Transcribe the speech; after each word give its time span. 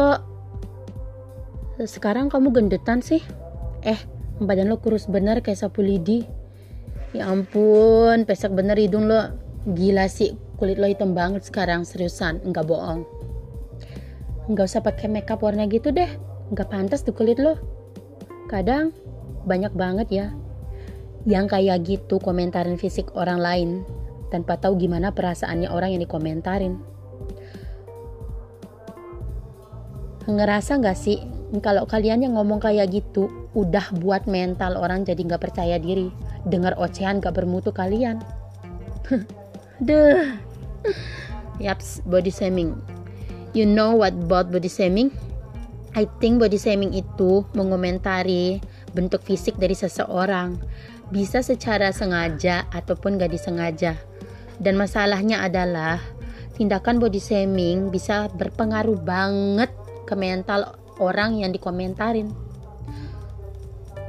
kok. 0.00 0.24
Sekarang 1.84 2.32
kamu 2.32 2.56
gendutan 2.56 3.04
sih? 3.04 3.20
Eh 3.84 4.00
badan 4.40 4.72
lo 4.72 4.80
kurus 4.80 5.04
bener 5.12 5.44
kayak 5.44 5.60
sapu 5.60 5.84
lidi. 5.84 6.24
Ya 7.12 7.28
ampun 7.28 8.24
pesek 8.24 8.56
bener 8.56 8.80
hidung 8.80 9.12
lo. 9.12 9.36
Gila 9.68 10.08
sih 10.08 10.32
kulit 10.56 10.80
lo 10.80 10.88
hitam 10.88 11.12
banget 11.12 11.44
sekarang 11.44 11.84
seriusan. 11.84 12.40
Enggak 12.48 12.64
bohong. 12.64 13.04
Nggak 14.48 14.64
usah 14.72 14.80
pakai 14.80 15.12
makeup 15.12 15.44
warna 15.44 15.68
gitu 15.68 15.92
deh. 15.92 16.08
Nggak 16.48 16.68
pantas 16.72 17.04
tuh 17.04 17.12
kulit 17.12 17.36
lo. 17.36 17.60
Kadang 18.48 18.96
banyak 19.44 19.72
banget 19.76 20.08
ya 20.08 20.26
yang 21.28 21.44
kayak 21.44 21.84
gitu 21.84 22.16
komentarin 22.16 22.80
fisik 22.80 23.12
orang 23.12 23.40
lain 23.40 23.68
tanpa 24.32 24.56
tahu 24.56 24.80
gimana 24.80 25.12
perasaannya 25.12 25.68
orang 25.68 25.96
yang 25.96 26.02
dikomentarin 26.04 26.80
ngerasa 30.36 30.78
nggak 30.78 30.98
sih 30.98 31.18
kalau 31.58 31.82
kalian 31.82 32.22
yang 32.22 32.38
ngomong 32.38 32.62
kayak 32.62 32.94
gitu 32.94 33.26
udah 33.58 33.90
buat 33.98 34.30
mental 34.30 34.78
orang 34.78 35.02
jadi 35.02 35.18
nggak 35.26 35.42
percaya 35.42 35.82
diri? 35.82 36.14
Dengar 36.46 36.78
ocehan 36.78 37.18
gak 37.18 37.34
bermutu 37.34 37.74
kalian? 37.74 38.22
Deh 39.86 40.38
yaps 41.60 42.00
body 42.08 42.32
shaming. 42.32 42.74
You 43.52 43.66
know 43.66 43.92
what 43.98 44.16
about 44.16 44.54
body 44.54 44.70
shaming? 44.70 45.10
I 45.92 46.06
think 46.22 46.38
body 46.38 46.56
shaming 46.56 46.94
itu 46.94 47.42
mengomentari 47.52 48.62
bentuk 48.94 49.26
fisik 49.26 49.58
dari 49.58 49.74
seseorang. 49.74 50.56
Bisa 51.10 51.42
secara 51.42 51.90
sengaja 51.90 52.70
ataupun 52.70 53.18
gak 53.18 53.34
disengaja. 53.34 53.98
Dan 54.62 54.78
masalahnya 54.78 55.42
adalah 55.42 55.98
tindakan 56.54 57.02
body 57.02 57.18
shaming 57.18 57.90
bisa 57.90 58.30
berpengaruh 58.36 59.00
banget 59.02 59.72
ke 60.10 60.18
mental 60.18 60.74
orang 60.98 61.38
yang 61.38 61.54
dikomentarin. 61.54 62.34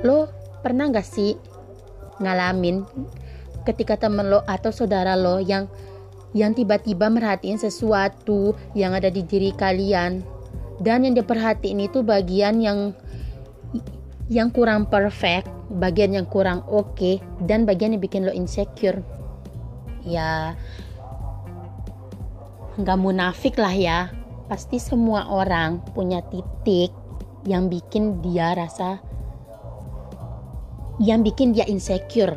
Lo 0.01 0.25
pernah 0.65 0.89
gak 0.89 1.05
sih 1.05 1.37
ngalamin 2.17 2.81
ketika 3.61 3.97
temen 3.97 4.33
lo 4.33 4.41
atau 4.49 4.73
saudara 4.73 5.13
lo 5.13 5.37
yang 5.37 5.69
yang 6.33 6.57
tiba-tiba 6.57 7.11
merhatiin 7.11 7.61
sesuatu 7.61 8.57
yang 8.73 8.97
ada 8.97 9.13
di 9.13 9.21
diri 9.21 9.53
kalian 9.53 10.25
dan 10.81 11.05
yang 11.05 11.13
diperhatiin 11.13 11.85
itu 11.85 12.01
bagian 12.01 12.57
yang 12.57 12.97
yang 14.31 14.47
kurang 14.47 14.87
perfect, 14.87 15.51
bagian 15.67 16.15
yang 16.15 16.25
kurang 16.25 16.63
oke 16.71 16.95
okay, 16.95 17.19
dan 17.43 17.67
bagian 17.67 17.93
yang 17.93 18.01
bikin 18.01 18.23
lo 18.25 18.33
insecure. 18.33 19.03
Ya 20.01 20.55
nggak 22.79 22.97
munafik 22.97 23.59
lah 23.59 23.75
ya 23.75 24.20
pasti 24.51 24.83
semua 24.83 25.31
orang 25.31 25.79
punya 25.95 26.19
titik 26.27 26.91
yang 27.47 27.71
bikin 27.71 28.19
dia 28.19 28.51
rasa 28.51 28.99
yang 30.99 31.23
bikin 31.23 31.55
dia 31.55 31.63
insecure. 31.71 32.35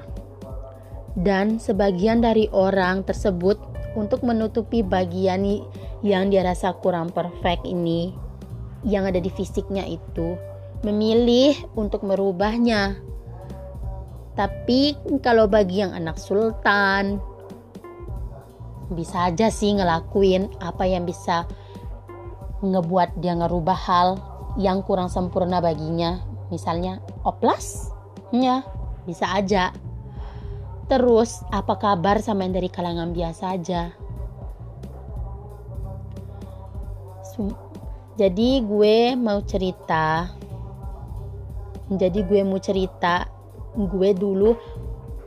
Dan 1.19 1.59
sebagian 1.59 2.23
dari 2.23 2.47
orang 2.55 3.03
tersebut 3.03 3.59
untuk 3.99 4.23
menutupi 4.23 4.87
bagian 4.87 5.43
yang 6.07 6.31
dia 6.31 6.47
rasa 6.47 6.71
kurang 6.79 7.11
perfect 7.11 7.67
ini 7.67 8.15
yang 8.87 9.11
ada 9.11 9.19
di 9.19 9.31
fisiknya 9.35 9.83
itu 9.83 10.39
memilih 10.87 11.59
untuk 11.75 12.07
merubahnya. 12.07 12.95
Tapi 14.39 14.95
kalau 15.19 15.51
bagi 15.51 15.83
yang 15.83 15.91
anak 15.91 16.19
sultan 16.19 17.19
bisa 18.95 19.31
aja 19.31 19.51
sih 19.51 19.75
ngelakuin 19.75 20.51
apa 20.63 20.87
yang 20.87 21.07
bisa 21.07 21.47
ngebuat 22.65 23.21
dia 23.21 23.37
ngerubah 23.37 23.79
hal 23.79 24.09
yang 24.57 24.81
kurang 24.81 25.13
sempurna 25.13 25.61
baginya. 25.61 26.25
Misalnya 26.49 27.05
oplas 27.27 27.93
ya 28.33 28.65
bisa 29.05 29.29
aja. 29.31 29.71
Terus 30.89 31.41
apa 31.53 31.77
kabar 31.81 32.21
sama 32.21 32.45
yang 32.45 32.57
dari 32.57 32.69
kalangan 32.69 33.13
biasa 33.13 33.57
aja? 33.57 33.93
Jadi 38.15 38.63
gue 38.63 39.19
mau 39.19 39.43
cerita 39.43 40.31
jadi 41.93 42.25
gue 42.25 42.41
mau 42.47 42.57
cerita 42.57 43.29
gue 43.77 44.11
dulu 44.17 44.57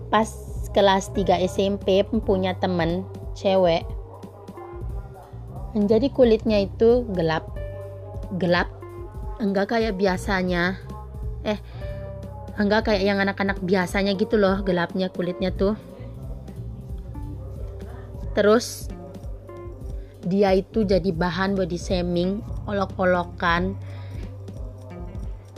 pas 0.10 0.26
kelas 0.74 1.14
3 1.14 1.46
SMP 1.46 2.02
punya 2.26 2.58
temen 2.58 3.06
cewek 3.38 3.86
jadi 5.76 6.08
kulitnya 6.14 6.64
itu 6.64 7.04
gelap. 7.12 7.52
Gelap 8.40 8.72
enggak 9.44 9.76
kayak 9.76 10.00
biasanya. 10.00 10.80
Eh 11.44 11.60
enggak 12.56 12.88
kayak 12.88 13.04
yang 13.04 13.20
anak-anak 13.20 13.60
biasanya 13.60 14.16
gitu 14.16 14.40
loh 14.40 14.64
gelapnya 14.64 15.12
kulitnya 15.12 15.52
tuh. 15.52 15.76
Terus 18.38 18.88
dia 20.24 20.56
itu 20.56 20.88
jadi 20.88 21.10
bahan 21.12 21.58
body 21.58 21.80
shaming 21.80 22.40
olok-olokan. 22.70 23.76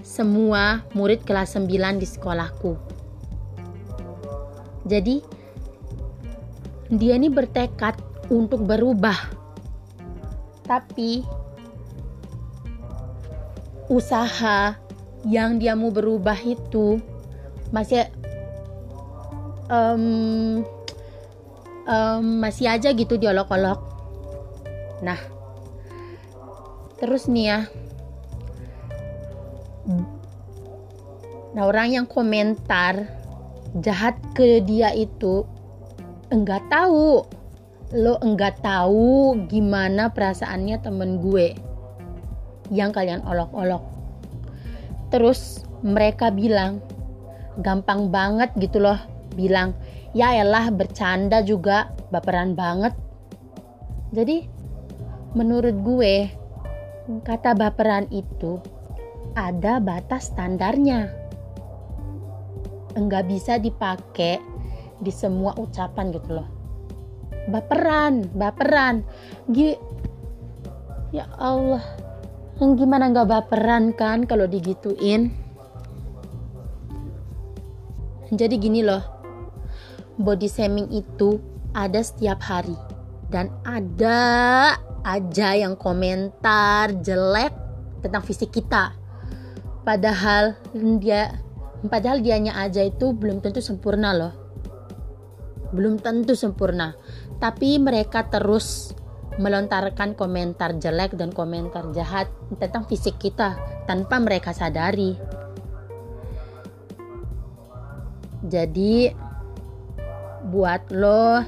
Semua 0.01 0.81
murid 0.97 1.21
kelas 1.21 1.53
9 1.53 2.01
di 2.01 2.07
sekolahku. 2.09 2.73
Jadi 4.89 5.21
dia 6.89 7.13
ini 7.13 7.29
bertekad 7.29 7.93
untuk 8.33 8.65
berubah 8.65 9.38
tapi 10.69 11.25
usaha 13.89 14.77
yang 15.25 15.57
dia 15.57 15.73
mau 15.73 15.89
berubah 15.89 16.37
itu 16.45 17.01
masih 17.73 18.05
um, 19.65 20.61
um, 21.89 22.23
masih 22.37 22.69
aja 22.69 22.93
gitu 22.93 23.17
diolok-olok. 23.17 23.81
Nah 25.01 25.17
terus 27.01 27.25
nih 27.25 27.45
ya. 27.49 27.59
Nah 31.57 31.63
orang 31.65 31.97
yang 31.97 32.05
komentar 32.05 33.09
jahat 33.81 34.21
ke 34.37 34.61
dia 34.61 34.93
itu 34.93 35.49
enggak 36.29 36.61
tahu 36.69 37.25
lo 37.89 38.21
enggak 38.21 38.61
tahu 38.61 39.33
gimana 39.49 40.13
perasaannya 40.13 40.77
temen 40.77 41.17
gue 41.25 41.57
yang 42.69 42.93
kalian 42.93 43.25
olok-olok. 43.25 43.81
Terus 45.09 45.65
mereka 45.81 46.29
bilang 46.29 46.85
gampang 47.65 48.13
banget 48.13 48.53
gitu 48.61 48.77
loh 48.77 49.01
bilang 49.33 49.73
ya 50.13 50.37
elah 50.37 50.69
bercanda 50.69 51.41
juga 51.41 51.89
baperan 52.13 52.53
banget. 52.53 52.93
Jadi 54.13 54.45
menurut 55.33 55.73
gue 55.81 56.29
kata 57.25 57.57
baperan 57.57 58.05
itu 58.13 58.61
ada 59.33 59.81
batas 59.81 60.29
standarnya. 60.29 61.09
Enggak 62.93 63.25
bisa 63.25 63.57
dipakai 63.57 64.37
di 65.01 65.09
semua 65.09 65.57
ucapan 65.57 66.13
gitu 66.13 66.37
loh 66.37 66.58
baperan 67.51 68.29
baperan. 68.37 69.03
G 69.51 69.75
ya 71.11 71.25
Allah. 71.37 71.83
Yang 72.59 72.83
gimana 72.83 73.07
nggak 73.07 73.29
baperan 73.29 73.95
kan 73.95 74.27
kalau 74.27 74.43
digituin? 74.43 75.31
Jadi 78.29 78.55
gini 78.59 78.83
loh. 78.83 79.01
Body 80.19 80.51
shaming 80.51 80.91
itu 80.91 81.39
ada 81.71 82.03
setiap 82.03 82.43
hari. 82.43 82.75
Dan 83.31 83.47
ada 83.63 84.75
aja 85.07 85.55
yang 85.55 85.79
komentar 85.79 86.91
jelek 86.99 87.55
tentang 88.03 88.23
fisik 88.27 88.51
kita. 88.51 88.91
Padahal 89.87 90.59
dia 90.99 91.31
padahal 91.87 92.19
dianya 92.19 92.59
aja 92.59 92.83
itu 92.83 93.15
belum 93.15 93.39
tentu 93.39 93.63
sempurna 93.63 94.11
loh. 94.11 94.33
Belum 95.71 95.95
tentu 96.01 96.35
sempurna 96.35 96.97
tapi 97.39 97.79
mereka 97.79 98.27
terus 98.27 98.91
melontarkan 99.39 100.19
komentar 100.19 100.75
jelek 100.75 101.15
dan 101.15 101.31
komentar 101.31 101.87
jahat 101.95 102.27
tentang 102.59 102.83
fisik 102.83 103.15
kita 103.15 103.55
tanpa 103.87 104.19
mereka 104.19 104.51
sadari. 104.51 105.15
Jadi 108.43 109.07
buat 110.51 110.91
lo 110.91 111.43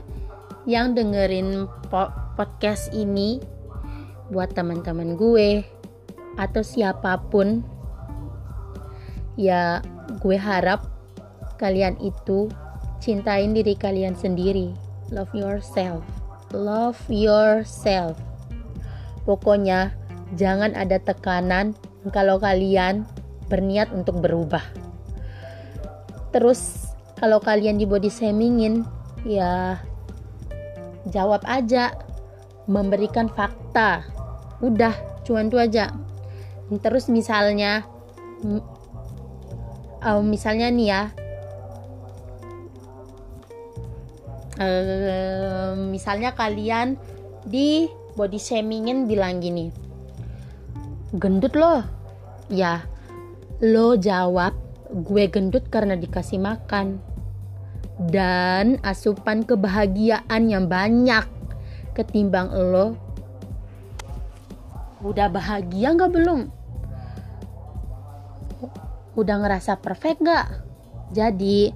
yang 0.63 0.95
dengerin 0.95 1.67
podcast 2.39 2.95
ini 2.95 3.43
buat 4.31 4.55
teman-teman 4.55 5.19
gue 5.19 5.67
atau 6.39 6.63
siapa 6.63 7.19
pun 7.27 7.59
ya 9.35 9.83
gue 10.23 10.38
harap 10.39 10.88
kalian 11.59 11.99
itu 11.99 12.47
cintain 13.03 13.51
diri 13.51 13.75
kalian 13.75 14.15
sendiri 14.15 14.90
love 15.12 15.31
yourself 15.36 16.02
love 16.56 17.00
yourself 17.12 18.16
pokoknya 19.28 19.94
jangan 20.36 20.74
ada 20.74 20.98
tekanan 20.98 21.75
kalau 22.10 22.42
kalian 22.42 23.06
berniat 23.52 23.92
untuk 23.92 24.24
berubah. 24.24 24.63
Terus 26.31 26.90
kalau 27.19 27.44
kalian 27.44 27.75
di 27.75 27.84
body 27.84 28.08
shamingin, 28.08 28.88
ya 29.28 29.78
jawab 31.12 31.44
aja, 31.44 31.92
memberikan 32.66 33.28
fakta. 33.28 34.08
Udah, 34.63 34.96
cuman 35.28 35.52
itu 35.52 35.60
aja. 35.60 35.92
Terus 36.72 37.12
misalnya, 37.12 37.84
uh, 40.02 40.24
misalnya 40.24 40.72
nih 40.72 40.88
ya, 40.88 41.02
uh, 44.62 45.74
misalnya 45.90 46.38
kalian 46.38 46.94
di 47.42 47.90
body 48.13 48.38
shamingin 48.38 49.10
bilang 49.10 49.42
gini, 49.42 49.74
gendut 51.18 51.58
loh, 51.58 51.81
ya 52.54 52.86
lo 53.66 53.98
jawab 53.98 54.54
gue 54.92 55.25
gendut 55.31 55.66
karena 55.74 55.98
dikasih 55.98 56.38
makan. 56.38 57.02
Dan 58.02 58.81
asupan 58.81 59.46
kebahagiaan 59.46 60.50
yang 60.50 60.66
banyak 60.66 61.22
ketimbang 61.94 62.50
lo 62.50 62.98
udah 65.06 65.30
bahagia 65.30 65.94
nggak 65.94 66.13
belum? 66.13 66.50
Udah 69.18 69.36
ngerasa 69.44 69.78
perfect 69.78 70.22
nggak? 70.25 70.48
Jadi 71.12 71.69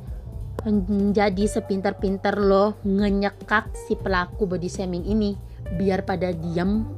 jadi 1.14 1.46
sepintar-pintar 1.46 2.42
lo 2.42 2.74
ngenyekak 2.82 3.70
si 3.86 3.94
pelaku 3.94 4.50
body 4.50 4.66
shaming 4.66 5.06
ini. 5.06 5.38
Biar 5.66 6.06
pada 6.06 6.34
diam 6.34 6.90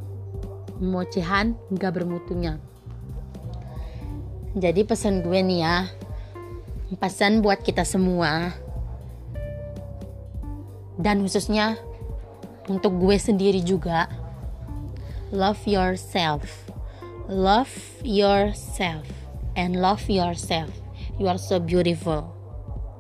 mocehan 0.79 1.55
nggak 1.71 1.91
bermutunya. 1.95 2.59
Jadi 4.57 4.87
pesan 4.87 5.21
gue 5.21 5.39
nih 5.39 5.59
ya, 5.61 5.85
pesan 6.97 7.45
buat 7.45 7.61
kita 7.61 7.85
semua, 7.85 8.55
dan 10.97 11.21
khususnya 11.21 11.77
untuk 12.65 12.97
gue 12.97 13.17
sendiri 13.21 13.61
juga, 13.61 14.09
love 15.29 15.61
yourself, 15.69 16.65
love 17.29 17.69
yourself, 18.01 19.05
and 19.53 19.77
love 19.77 20.09
yourself. 20.09 20.73
You 21.21 21.29
are 21.29 21.41
so 21.41 21.61
beautiful, 21.61 22.37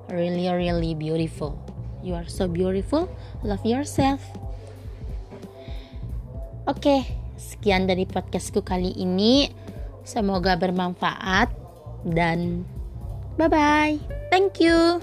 really, 0.09 0.47
really 0.49 0.93
beautiful. 0.95 1.59
You 2.03 2.15
are 2.15 2.27
so 2.27 2.47
beautiful. 2.47 3.11
Love 3.43 3.65
yourself. 3.65 4.23
Oke, 6.67 6.83
okay, 6.83 7.01
sekian 7.39 7.87
dari 7.87 8.03
podcastku 8.03 8.59
kali 8.63 8.91
ini. 8.95 9.51
Semoga 10.03 10.55
bermanfaat 10.59 11.51
dan 12.07 12.63
bye 13.35 13.51
bye. 13.51 13.95
Thank 14.31 14.59
you. 14.63 14.99